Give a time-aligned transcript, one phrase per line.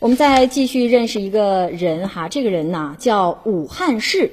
[0.00, 4.32] 我们再继续认识一个人哈，这个人呢叫武汉市。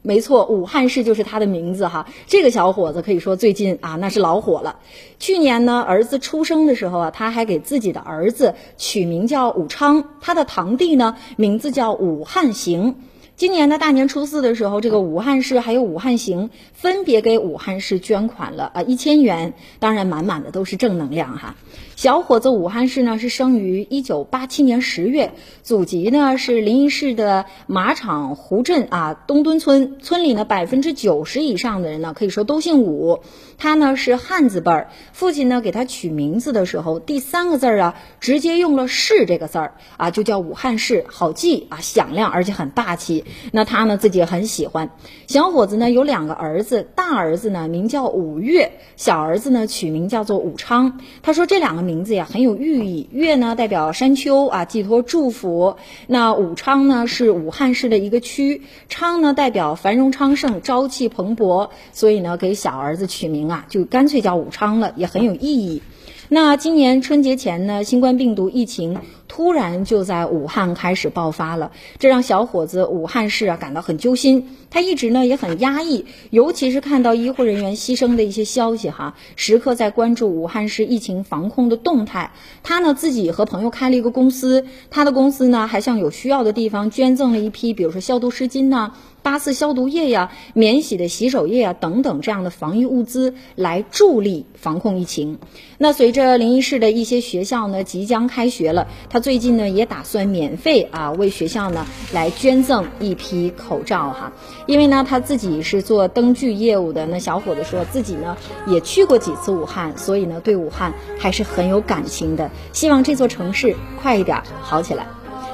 [0.00, 2.06] 没错，武汉市就是他的名字哈。
[2.28, 4.76] 这个小伙子可以说最近啊，那是老火了。
[5.18, 12.94] 去年呢，儿子出生的时候啊，他还给自己的儿子取名叫武昌，他的堂弟呢，名字叫武汉行。
[13.38, 21.54] 今年的大年初四的时候，这个武汉市还有武汉行分别给武汉市捐款了啊一千元，当然满满的都是正能量哈。
[21.94, 33.20] 小伙子武汉市呢是生于一九八七年十月，祖籍呢是临沂市的马场湖镇啊东墩村，村里呢百分之九十以上的人呢可以说都姓武。
[33.56, 43.24] 他呢是汉字辈儿，父亲呢给他取名字的时候，第三个字儿啊直接用了“市”这个字儿啊，就叫武汉市，好记啊，响亮而且很霸气。
[43.50, 44.90] 那他呢自己也很喜欢。
[45.26, 51.00] 小伙子呢有两个儿子，大儿子呢名叫武岳，小儿子呢取名叫做武昌。
[51.22, 51.88] 他说这两个。
[51.88, 55.76] 名字呀很有寓意，岳呢代表山丘啊，寄托祝福。
[56.06, 65.82] 那武昌呢是武汉市的一个区，昌呢代表繁荣昌盛、朝气蓬勃，所以呢给小儿子取名啊，就干脆叫武昌了，也很有意义。
[66.28, 68.98] 那今年春节前呢，新冠病毒疫情
[69.38, 74.48] 突然就在武汉开始爆发了，这让小伙子武汉市啊感到很揪心。
[74.68, 82.32] 他一直呢也很压抑，尤其是看到医护人员牺牲的一些消息哈，时刻在关注武汉市疫情防控的动态。
[82.64, 88.94] 他呢自己和朋友开了一个公司，他的公司呢还向有需要的地方捐赠了一批，比如说消毒湿巾呐。
[89.20, 95.38] 八四消毒液呀、免洗的洗手液啊等等这样的防疫物资，来助力防控疫情。
[95.76, 104.32] 那随着临沂市的一些学校呢即将开学了，他最近呢也打算免费啊为学校呢来捐赠一批口罩哈。
[104.64, 112.50] 因为呢他自己是做灯具业务的，那小伙子说自己呢也去过几次武汉，所以呢对武汉还是很有感情的。
[112.72, 115.06] 希望这座城市快一点好起来。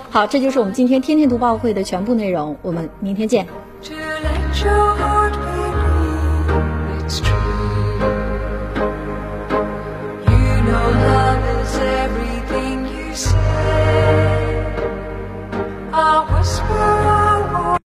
[0.09, 3.45] 好，这就是我们今天天天读报会的全部内容，我们明天见。